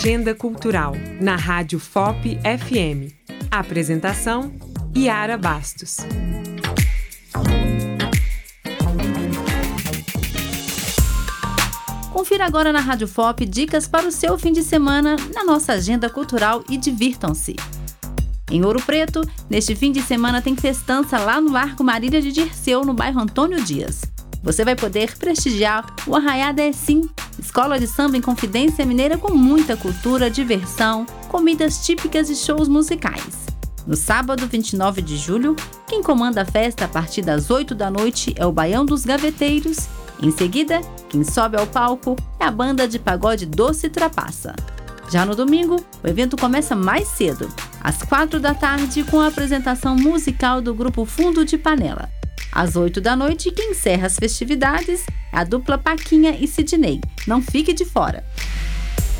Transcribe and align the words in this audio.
Agenda 0.00 0.32
Cultural, 0.32 0.92
na 1.20 1.34
Rádio 1.34 1.80
FOP 1.80 2.38
FM. 2.38 3.12
Apresentação: 3.50 4.54
Yara 4.96 5.36
Bastos. 5.36 5.96
Confira 12.12 12.46
agora 12.46 12.72
na 12.72 12.78
Rádio 12.78 13.08
FOP 13.08 13.44
dicas 13.44 13.88
para 13.88 14.06
o 14.06 14.12
seu 14.12 14.38
fim 14.38 14.52
de 14.52 14.62
semana 14.62 15.16
na 15.34 15.42
nossa 15.42 15.72
agenda 15.72 16.08
cultural 16.08 16.62
e 16.70 16.76
divirtam-se. 16.76 17.56
Em 18.52 18.64
Ouro 18.64 18.80
Preto, 18.80 19.20
neste 19.50 19.74
fim 19.74 19.90
de 19.90 20.00
semana 20.00 20.40
tem 20.40 20.54
festança 20.54 21.18
lá 21.18 21.40
no 21.40 21.56
Arco 21.56 21.82
Marília 21.82 22.22
de 22.22 22.30
Dirceu, 22.30 22.84
no 22.84 22.94
bairro 22.94 23.18
Antônio 23.18 23.60
Dias. 23.64 24.02
Você 24.44 24.64
vai 24.64 24.76
poder 24.76 25.18
prestigiar 25.18 25.84
o 26.06 26.14
Arraiada 26.14 26.62
é 26.62 26.70
Sim, 26.70 27.10
escola 27.38 27.78
de 27.78 27.86
samba 27.86 28.16
em 28.16 28.20
Confidência 28.20 28.84
Mineira 28.84 29.16
com 29.16 29.34
muita 29.34 29.76
cultura, 29.76 30.30
diversão, 30.30 31.06
comidas 31.28 31.84
típicas 31.84 32.28
e 32.30 32.36
shows 32.36 32.68
musicais. 32.68 33.46
No 33.86 33.96
sábado 33.96 34.46
29 34.46 35.00
de 35.00 35.16
julho, 35.16 35.56
quem 35.86 36.02
comanda 36.02 36.42
a 36.42 36.44
festa 36.44 36.84
a 36.84 36.88
partir 36.88 37.22
das 37.22 37.50
8 37.50 37.74
da 37.74 37.90
noite 37.90 38.34
é 38.36 38.44
o 38.44 38.52
Baião 38.52 38.84
dos 38.84 39.04
Gaveteiros. 39.04 39.88
Em 40.20 40.30
seguida, 40.30 40.80
quem 41.08 41.24
sobe 41.24 41.56
ao 41.56 41.66
palco 41.66 42.16
é 42.38 42.44
a 42.44 42.50
banda 42.50 42.86
de 42.86 42.98
pagode 42.98 43.46
Doce 43.46 43.88
Trapaça. 43.88 44.54
Já 45.10 45.24
no 45.24 45.34
domingo, 45.34 45.82
o 46.04 46.06
evento 46.06 46.36
começa 46.36 46.76
mais 46.76 47.08
cedo, 47.08 47.48
às 47.80 48.02
4 48.02 48.38
da 48.38 48.52
tarde, 48.52 49.04
com 49.04 49.20
a 49.20 49.28
apresentação 49.28 49.96
musical 49.96 50.60
do 50.60 50.74
grupo 50.74 51.06
Fundo 51.06 51.44
de 51.44 51.56
Panela. 51.56 52.17
Às 52.52 52.76
8 52.76 53.00
da 53.00 53.14
noite, 53.14 53.50
quem 53.50 53.72
encerra 53.72 54.06
as 54.06 54.16
festividades 54.16 55.04
é 55.32 55.38
a 55.38 55.44
dupla 55.44 55.78
Paquinha 55.78 56.36
e 56.38 56.46
Sidney. 56.46 57.00
Não 57.26 57.42
fique 57.42 57.72
de 57.72 57.84
fora. 57.84 58.24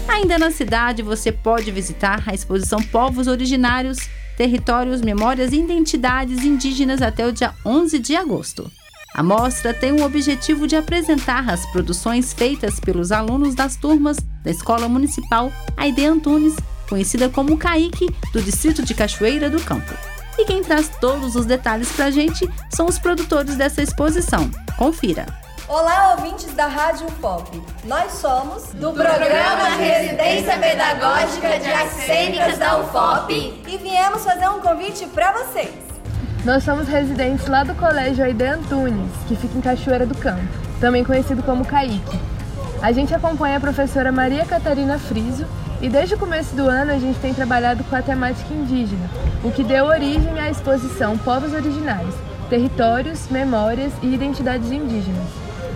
Ainda 0.09 0.39
na 0.39 0.51
cidade, 0.51 1.03
você 1.03 1.31
pode 1.31 1.71
visitar 1.71 2.23
a 2.27 2.35
exposição 2.35 2.83
Povos 2.83 3.27
Originários, 3.27 3.99
Territórios, 4.37 5.03
Memórias 5.03 5.53
e 5.53 5.61
Identidades 5.61 6.45
Indígenas 6.45 7.03
até 7.03 7.27
o 7.27 7.33
dia 7.33 7.53
11 7.65 7.99
de 7.99 8.17
agosto. 8.17 8.71
A 9.15 9.23
mostra 9.23 9.75
tem 9.75 9.93
o 9.93 10.05
objetivo 10.05 10.67
de 10.67 10.77
apresentar 10.77 11.49
as 11.51 11.67
produções 11.73 12.33
feitas 12.33 12.79
pelos 12.79 13.11
alunos 13.11 13.55
das 13.55 13.77
turmas 13.77 14.17
da 14.45 14.51
Escola 14.51 14.89
Municipal 14.89 15.53
Aide 15.77 16.05
Antunes, 16.07 16.55
conhecida 16.89 17.29
como 17.29 17.59
CAIC, 17.59 18.09
do 18.33 18.41
Distrito 18.41 18.83
de 18.83 18.95
Cachoeira 18.95 19.51
do 19.51 19.61
Campo. 19.61 19.93
E 20.39 20.45
quem 20.45 20.63
traz 20.63 20.89
todos 21.01 21.35
os 21.35 21.45
detalhes 21.45 21.91
pra 21.91 22.13
gente 22.13 22.49
são 22.71 22.87
os 22.87 22.97
produtores 22.97 23.57
dessa 23.57 23.83
exposição. 23.83 24.49
Confira! 24.77 25.27
Olá, 25.69 26.15
ouvintes 26.17 26.55
da 26.55 26.69
Rádio 26.69 27.07
Pop. 27.21 27.61
Nós 27.85 28.13
somos 28.13 28.73
do 28.73 28.93
programa 28.93 29.69
Residência 29.77 30.57
Pedagógica 30.57 31.59
de 31.59 31.69
Artes 31.69 32.05
Cênicas 32.05 32.57
da 32.57 32.79
UFOP 32.79 33.35
e 33.67 33.77
viemos 33.79 34.25
fazer 34.25 34.49
um 34.49 34.61
convite 34.61 35.07
para 35.07 35.33
vocês. 35.33 35.75
Nós 36.45 36.63
somos 36.63 36.87
residentes 36.87 37.49
lá 37.49 37.65
do 37.65 37.75
Colégio 37.75 38.25
Aide 38.25 38.45
Antunes, 38.45 39.11
que 39.27 39.35
fica 39.35 39.59
em 39.59 39.61
Cachoeira 39.61 40.07
do 40.07 40.17
Campo, 40.17 40.41
também 40.81 41.03
conhecido 41.03 41.43
como 41.43 41.65
CAIC. 41.65 42.19
A 42.81 42.93
gente 42.93 43.13
acompanha 43.13 43.57
a 43.57 43.61
professora 43.61 44.13
Maria 44.13 44.47
Catarina 44.47 45.01
Friso 45.01 45.45
e 45.81 45.89
desde 45.89 46.15
o 46.15 46.19
começo 46.19 46.57
do 46.57 46.69
ano 46.69 46.93
a 46.93 46.99
gente 46.99 47.19
tem 47.21 47.33
trabalhado 47.33 47.85
com 47.85 47.95
a 47.95 48.03
temática 48.03 48.53
indígena, 48.53 49.09
o 49.45 49.51
que 49.51 49.63
deu 49.63 49.85
origem 49.87 50.39
à 50.41 50.51
exposição 50.51 51.17
Povos 51.17 51.53
Originários, 51.53 52.15
Territórios, 52.51 53.29
Memórias 53.29 53.93
e 54.03 54.13
Identidades 54.13 54.73
Indígenas. 54.73 55.29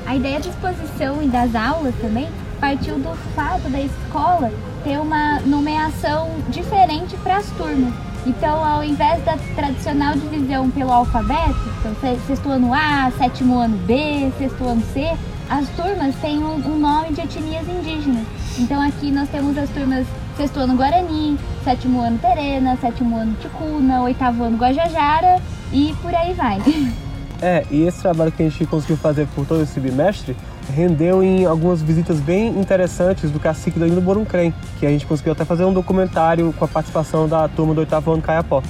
A 0.04 0.16
ideia 0.16 0.40
da 0.40 0.48
exposição 0.48 1.22
e 1.22 1.28
das 1.28 1.54
aulas 1.54 1.94
também 2.00 2.28
partiu 2.60 2.96
do 2.96 3.14
fato 3.34 3.68
da 3.68 3.80
escola 3.80 4.50
ter 4.82 4.98
uma 4.98 5.38
nomeação 5.40 6.30
diferente 6.48 7.16
para 7.18 7.36
as 7.36 7.46
turmas. 7.50 7.94
Então, 8.26 8.64
ao 8.64 8.82
invés 8.82 9.24
da 9.24 9.36
tradicional 9.54 10.14
divisão 10.14 10.70
pelo 10.70 10.92
alfabeto, 10.92 11.56
então 11.80 11.94
sexto 12.26 12.48
ano 12.48 12.72
A, 12.72 13.10
sétimo 13.18 13.58
ano 13.58 13.76
B, 13.78 14.32
sexto 14.38 14.64
ano 14.64 14.82
C, 14.92 15.12
as 15.48 15.68
turmas 15.70 16.14
têm 16.16 16.38
um 16.38 16.78
nome 16.78 17.12
de 17.12 17.20
etnias 17.20 17.68
indígenas. 17.68 18.41
Então 18.58 18.80
aqui 18.80 19.10
nós 19.10 19.28
temos 19.30 19.56
as 19.56 19.70
turmas 19.70 20.06
sexto 20.36 20.60
ano 20.60 20.76
Guarani, 20.76 21.38
sétimo 21.64 22.00
ano 22.00 22.18
Terena, 22.18 22.76
sétimo 22.76 23.16
ano 23.16 23.34
Ticuna, 23.40 24.02
oitavo 24.02 24.44
ano 24.44 24.56
Guajajara 24.56 25.40
e 25.72 25.94
por 26.02 26.14
aí 26.14 26.32
vai. 26.34 26.58
É, 27.44 27.66
e 27.72 27.82
esse 27.82 28.00
trabalho 28.00 28.30
que 28.30 28.40
a 28.40 28.48
gente 28.48 28.64
conseguiu 28.66 28.96
fazer 28.96 29.26
por 29.34 29.44
todo 29.44 29.64
esse 29.64 29.80
bimestre 29.80 30.36
rendeu 30.72 31.24
em 31.24 31.44
algumas 31.44 31.82
visitas 31.82 32.20
bem 32.20 32.50
interessantes 32.50 33.32
do 33.32 33.40
cacique 33.40 33.80
do 33.80 33.84
Indo 33.84 34.00
Boruncrem, 34.00 34.54
que 34.78 34.86
a 34.86 34.88
gente 34.88 35.04
conseguiu 35.04 35.32
até 35.32 35.44
fazer 35.44 35.64
um 35.64 35.72
documentário 35.72 36.54
com 36.56 36.64
a 36.64 36.68
participação 36.68 37.28
da 37.28 37.48
turma 37.48 37.74
do 37.74 37.80
oitavo 37.80 38.12
ano 38.12 38.22
Caiapó. 38.22 38.62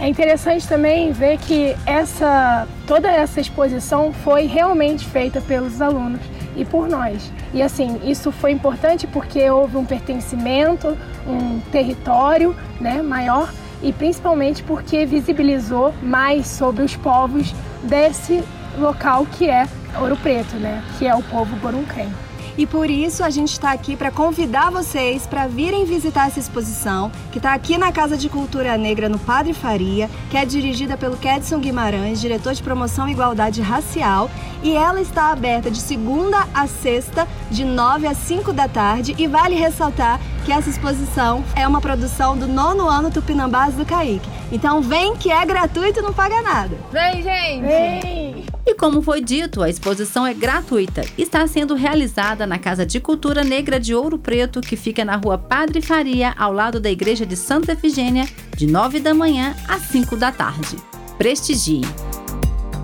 É 0.00 0.08
interessante 0.08 0.66
também 0.66 1.12
ver 1.12 1.36
que 1.36 1.76
essa 1.84 2.66
toda 2.86 3.10
essa 3.10 3.42
exposição 3.42 4.10
foi 4.10 4.46
realmente 4.46 5.06
feita 5.06 5.42
pelos 5.42 5.82
alunos 5.82 6.20
e 6.56 6.64
por 6.64 6.88
nós. 6.88 7.32
E 7.52 7.62
assim, 7.62 8.00
isso 8.04 8.30
foi 8.32 8.52
importante 8.52 9.06
porque 9.06 9.48
houve 9.50 9.76
um 9.76 9.84
pertencimento, 9.84 10.96
um 11.26 11.60
território 11.70 12.54
né, 12.80 13.02
maior 13.02 13.52
e 13.82 13.92
principalmente 13.92 14.62
porque 14.62 15.04
visibilizou 15.04 15.92
mais 16.02 16.46
sobre 16.46 16.82
os 16.82 16.96
povos 16.96 17.54
desse 17.82 18.42
local 18.78 19.26
que 19.26 19.48
é 19.50 19.66
Ouro 20.00 20.16
Preto, 20.16 20.56
né? 20.56 20.82
Que 20.98 21.06
é 21.06 21.14
o 21.14 21.22
povo 21.22 21.54
Boruncrem. 21.56 22.08
E 22.56 22.66
por 22.66 22.90
isso 22.90 23.24
a 23.24 23.30
gente 23.30 23.52
está 23.52 23.72
aqui 23.72 23.96
para 23.96 24.10
convidar 24.10 24.70
vocês 24.70 25.26
para 25.26 25.46
virem 25.46 25.84
visitar 25.84 26.26
essa 26.26 26.38
exposição, 26.38 27.10
que 27.30 27.38
está 27.38 27.54
aqui 27.54 27.78
na 27.78 27.90
Casa 27.90 28.16
de 28.16 28.28
Cultura 28.28 28.76
Negra 28.76 29.08
no 29.08 29.18
Padre 29.18 29.54
Faria, 29.54 30.10
que 30.30 30.36
é 30.36 30.44
dirigida 30.44 30.96
pelo 30.96 31.16
Kedson 31.16 31.58
Guimarães, 31.58 32.20
diretor 32.20 32.52
de 32.52 32.62
promoção 32.62 33.08
e 33.08 33.12
igualdade 33.12 33.62
racial, 33.62 34.30
e 34.62 34.76
ela 34.76 35.00
está 35.00 35.30
aberta 35.30 35.70
de 35.70 35.78
segunda 35.78 36.46
a 36.52 36.66
sexta, 36.66 37.26
de 37.50 37.64
9 37.64 38.06
a 38.06 38.14
5 38.14 38.52
da 38.52 38.68
tarde, 38.68 39.14
e 39.18 39.26
vale 39.26 39.54
ressaltar 39.54 40.20
que 40.44 40.52
essa 40.52 40.68
exposição 40.68 41.44
é 41.54 41.66
uma 41.66 41.80
produção 41.80 42.36
do 42.36 42.46
nono 42.46 42.88
ano 42.88 43.10
Tupinambás 43.10 43.74
do 43.74 43.84
Caíque. 43.84 44.28
Então 44.50 44.82
vem 44.82 45.16
que 45.16 45.30
é 45.30 45.44
gratuito 45.44 46.00
e 46.00 46.02
não 46.02 46.12
paga 46.12 46.42
nada. 46.42 46.76
Vem, 46.92 47.22
gente! 47.22 47.62
Vem! 47.62 48.44
E 48.64 48.74
como 48.74 49.02
foi 49.02 49.20
dito, 49.20 49.62
a 49.62 49.68
exposição 49.68 50.26
é 50.26 50.32
gratuita. 50.32 51.04
Está 51.18 51.46
sendo 51.46 51.74
realizada 51.74 52.46
na 52.46 52.58
Casa 52.58 52.86
de 52.86 53.00
Cultura 53.00 53.42
Negra 53.42 53.78
de 53.78 53.94
Ouro 53.94 54.18
Preto, 54.18 54.60
que 54.60 54.76
fica 54.76 55.04
na 55.04 55.16
rua 55.16 55.36
Padre 55.36 55.80
Faria, 55.80 56.34
ao 56.38 56.52
lado 56.52 56.78
da 56.78 56.90
Igreja 56.90 57.26
de 57.26 57.36
Santa 57.36 57.72
Efigênia, 57.72 58.28
de 58.56 58.66
9 58.66 59.00
da 59.00 59.12
manhã 59.12 59.54
às 59.68 59.82
5 59.82 60.16
da 60.16 60.30
tarde. 60.30 60.76
Prestigie! 61.18 61.82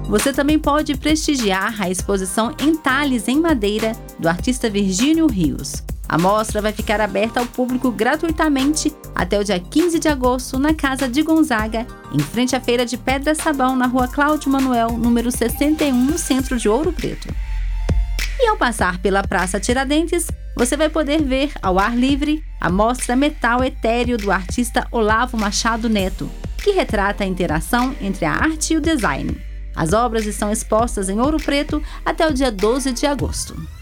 Você 0.09 0.33
também 0.33 0.59
pode 0.59 0.97
prestigiar 0.97 1.81
a 1.81 1.91
exposição 1.91 2.55
Entalhes 2.61 3.29
em 3.29 3.39
Madeira, 3.39 3.93
do 4.19 4.29
artista 4.29 4.71
Virgínio 4.71 5.27
Rios. 5.27 5.85
A 6.09 6.17
mostra 6.17 6.63
vai 6.63 6.73
ficar 6.73 7.03
aberta 7.03 7.39
ao 7.39 7.47
público 7.47 7.91
gratuitamente 7.91 8.95
até 9.15 9.39
o 9.39 9.45
dia 9.45 9.61
15 9.61 9.99
de 9.99 10.09
agosto 10.09 10.59
na 10.59 10.73
Casa 10.73 11.07
de 11.07 11.23
Gonzaga, 11.23 11.87
em 12.13 12.19
frente 12.19 12.57
à 12.57 12.61
Feira 12.61 12.87
de 12.87 12.97
Pedra 12.97 13.35
Sabão, 13.35 13.77
na 13.77 13.87
rua 13.87 14.09
Cláudio 14.09 14.51
Manuel, 14.51 14.93
número 14.93 15.31
61, 15.31 15.93
no 15.93 16.17
centro 16.17 16.57
de 16.57 16.67
Ouro 16.67 16.93
Preto. 16.93 17.29
E 18.41 18.47
ao 18.47 18.57
passar 18.57 18.99
pela 18.99 19.23
Praça 19.23 19.61
Tiradentes, 19.61 20.29
você 20.57 20.77
vai 20.77 20.89
poder 20.89 21.23
ver 21.23 21.53
ao 21.61 21.79
ar 21.79 21.95
livre 21.95 22.43
a 22.59 22.71
mostra 22.71 23.15
Metal 23.15 23.63
Etéreo 23.63 24.17
do 24.17 24.33
artista 24.33 24.87
Olavo 24.91 25.37
Machado 25.37 25.91
Neto, 25.91 26.31
que 26.63 26.71
retrata 26.71 27.23
a 27.23 27.27
interação 27.27 27.95
entre 28.01 28.25
a 28.25 28.33
arte 28.33 28.73
e 28.73 28.77
o 28.77 28.81
design. 28.81 29.37
As 29.77 29.93
obras 29.93 30.25
estão 30.25 30.51
expostas 30.51 31.11
em 31.11 31.21
Ouro 31.21 31.37
Preto 31.37 31.83
até 32.05 32.27
o 32.27 32.33
dia 32.33 32.51
12 32.51 32.93
de 32.93 33.07
agosto. 33.07 33.78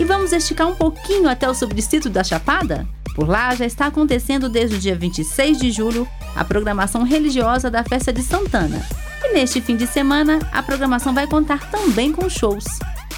E 0.00 0.04
vamos 0.04 0.32
esticar 0.32 0.66
um 0.66 0.74
pouquinho 0.74 1.28
até 1.28 1.46
o 1.46 1.52
subdistrito 1.52 2.08
da 2.08 2.24
Chapada? 2.24 2.88
Por 3.14 3.28
lá 3.28 3.54
já 3.54 3.66
está 3.66 3.84
acontecendo 3.84 4.48
desde 4.48 4.76
o 4.76 4.78
dia 4.78 4.96
26 4.96 5.58
de 5.58 5.70
julho 5.70 6.08
a 6.34 6.42
programação 6.42 7.02
religiosa 7.02 7.70
da 7.70 7.84
Festa 7.84 8.10
de 8.10 8.22
Santana. 8.22 8.80
E 9.22 9.34
neste 9.34 9.60
fim 9.60 9.76
de 9.76 9.86
semana, 9.86 10.38
a 10.52 10.62
programação 10.62 11.12
vai 11.12 11.26
contar 11.26 11.70
também 11.70 12.12
com 12.12 12.30
shows. 12.30 12.64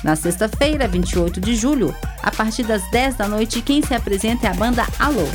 Na 0.03 0.17
sexta-feira, 0.17 0.89
28 0.89 1.41
de 1.41 1.55
julho, 1.55 1.95
a 2.21 2.33
partir 2.33 2.65
das 2.65 2.83
10 2.91 3.15
da 3.15 3.29
noite, 3.29 3.63
quem 3.63 3.81
se 3.81 3.95
apresenta 3.95 4.49
é 4.49 4.51
a 4.51 4.55
banda 4.55 4.85
Alô. 4.99 5.29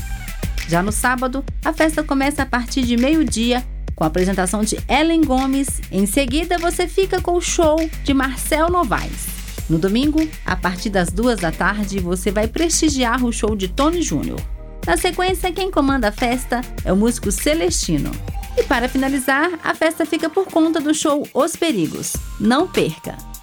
Já 0.68 0.84
no 0.84 0.92
sábado, 0.92 1.46
a 1.64 1.72
festa 1.72 2.04
começa 2.04 2.44
a 2.44 2.46
partir 2.46 2.82
de 2.82 2.98
meio-dia 2.98 3.66
com 3.96 4.04
a 4.04 4.08
apresentação 4.08 4.66
de 4.66 4.78
Ellen 4.90 5.22
Gomes. 5.22 5.80
Em 5.94 6.06
seguida, 6.06 6.58
você 6.58 6.90
fica 6.90 7.22
com 7.22 7.38
o 7.38 7.42
show 7.42 7.78
de 8.04 8.14
Marcel 8.14 8.70
Novaes. 8.70 9.47
No 9.70 9.78
domingo, 9.78 10.20
a 10.46 10.56
partir 10.56 10.90
das 10.90 11.10
duas 11.10 11.40
da 11.40 11.52
tarde, 11.52 12.00
você 12.00 12.32
vai 12.32 12.48
prestigiar 12.48 13.24
o 13.24 13.34
show 13.34 13.56
de 13.56 13.68
Tony 13.68 14.02
Júnior. 14.02 14.40
Na 14.86 14.96
sequência, 14.96 15.52
quem 15.52 15.70
comanda 15.70 16.08
a 16.08 16.12
festa 16.12 16.62
é 16.86 16.94
o 16.94 16.96
músico 16.96 17.32
Celestino. 17.32 18.12
E 18.58 18.64
para 18.64 18.88
finalizar, 18.88 19.60
a 19.64 19.76
festa 19.76 20.06
fica 20.06 20.30
por 20.30 20.48
conta 20.48 20.80
do 20.80 20.94
show 20.94 21.28
Os 21.34 21.56
Perigos. 21.56 22.14
Não 22.40 22.68
perca! 22.68 23.37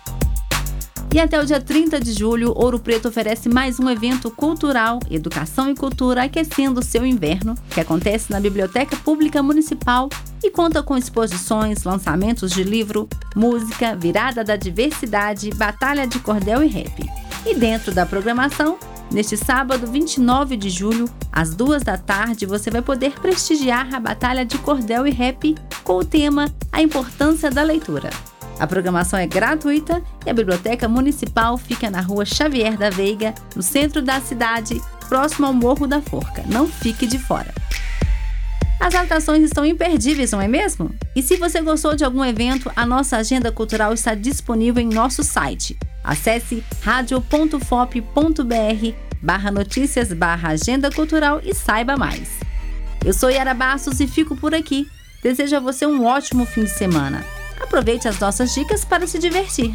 E 1.15 1.21
até 1.21 1.41
o 1.41 1.47
dia 1.47 1.61
30 1.61 2.01
de 2.01 2.13
julho, 2.13 2.53
Ouro 2.57 2.77
Preto 2.77 3.07
oferece 3.07 3.49
mais 3.49 3.79
um 3.79 3.89
evento 3.89 4.33
cultural, 4.33 4.99
Educação 5.09 5.71
e 5.71 5.75
Cultura 5.77 6.25
Aquecendo 6.25 6.83
Seu 6.83 7.07
Inverno, 7.07 7.55
que 7.71 7.79
acontece 7.79 8.33
na 8.33 8.41
Biblioteca 8.41 8.97
Pública 8.97 9.41
Municipal 9.41 10.09
e 10.43 10.51
conta 10.51 10.83
com 10.83 10.97
exposições, 10.97 11.85
lançamentos 11.85 12.51
de 12.51 12.65
livro, 12.65 13.09
música, 13.37 13.95
virada 13.95 14.43
da 14.43 14.57
diversidade, 14.57 15.51
batalha 15.51 16.05
de 16.05 16.19
cordel 16.19 16.65
e 16.65 16.67
rap. 16.67 17.09
E 17.47 17.55
dentro 17.55 17.95
da 17.95 18.05
programação, 18.05 18.77
neste 19.09 19.37
sábado 19.37 19.87
29 19.87 20.57
de 20.57 20.69
julho, 20.69 21.09
às 21.31 21.55
duas 21.55 21.85
da 21.85 21.97
tarde, 21.97 22.45
você 22.45 22.73
vai 22.73 22.83
poder 22.83 23.13
prestigiar 23.21 23.95
a 23.95 24.01
batalha 24.01 24.45
de 24.45 24.59
cordel 24.59 25.07
e 25.07 25.13
rap 25.13 25.55
com 25.85 25.99
o 25.99 26.05
tema 26.05 26.53
A 26.73 26.83
Importância 26.83 27.53
da 27.53 27.63
Leitura. 27.63 28.11
A 28.59 28.67
programação 28.67 29.19
é 29.19 29.27
gratuita 29.27 30.03
e 30.25 30.31
a 30.31 30.35
Biblioteca 30.35 30.89
Municipal 30.89 31.59
fica 31.59 31.91
na 31.91 32.01
rua 32.01 32.25
Xavier 32.25 32.77
da 32.77 32.91
Veiga, 32.91 33.35
no 33.55 33.63
centro 33.63 34.01
da 34.01 34.21
cidade, 34.21 34.81
próximo 35.09 35.47
ao 35.47 35.53
Morro 35.53 35.87
da 35.87 36.01
Forca. 36.01 36.45
Não 36.47 36.67
fique 36.67 37.07
de 37.07 37.19
fora. 37.19 37.53
As 38.81 38.95
atrações 38.95 39.43
estão 39.43 39.65
imperdíveis, 39.65 40.33
não 40.33 40.41
é 40.41 40.49
mesmo? 40.49 40.95
E 41.17 41.23
se 41.23 41.37
você 41.37 41.61
gostou 41.63 41.97
de 41.97 42.05
algum 42.05 42.25
evento, 42.25 42.71
a 42.77 42.85
nossa 42.85 43.17
agenda 43.17 43.51
cultural 43.51 43.93
está 43.93 44.15
disponível 44.15 44.83
em 44.83 44.89
nosso 44.89 45.23
site. 45.23 45.77
Acesse 46.03 46.63
radio.fop.br 46.83 47.59
barra 49.23 49.51
notícias 49.51 50.13
barra 50.13 50.51
agenda 50.51 50.91
cultural 50.91 51.41
e 51.43 51.55
saiba 51.55 51.97
mais. 51.97 52.29
Eu 53.03 53.15
sou 53.15 53.31
Yara 53.31 53.55
Bastos 53.55 54.01
e 54.01 54.07
fico 54.07 54.37
por 54.37 54.55
aqui. 54.55 54.87
Desejo 55.23 55.57
a 55.57 55.61
você 55.61 55.87
um 55.87 56.05
ótimo 56.05 56.45
fim 56.45 56.65
de 56.65 56.71
semana. 56.71 57.25
Aproveite 57.65 58.07
as 58.07 58.21
nossas 58.21 58.53
dicas 58.53 58.85
para 58.85 59.07
se 59.07 59.19
divertir. 59.19 59.73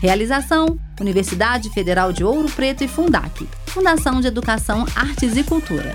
Realização: 0.00 0.80
Universidade 0.98 1.68
Federal 1.68 2.14
de 2.14 2.24
Ouro 2.24 2.50
Preto 2.50 2.82
e 2.82 2.88
Fundac, 2.88 3.46
Fundação 3.66 4.22
de 4.22 4.26
Educação, 4.26 4.86
Artes 4.96 5.36
e 5.36 5.44
Cultura. 5.44 5.94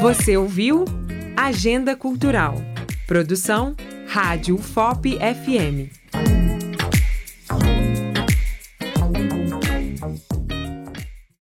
Você 0.00 0.36
ouviu 0.36 0.84
Agenda 1.36 1.96
Cultural. 1.96 2.54
Produção 3.08 3.74
Rádio 4.06 4.56
FOP 4.56 5.18
FM. 5.18 5.97